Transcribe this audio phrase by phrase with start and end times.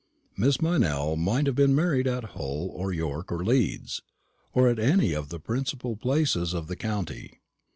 [0.35, 4.01] Miss Meynell might have been married at Hull, or York, or Leeds,
[4.51, 7.39] or at any of the principal places of the county.